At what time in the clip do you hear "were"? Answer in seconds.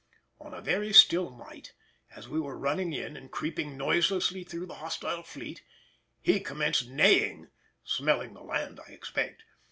2.39-2.57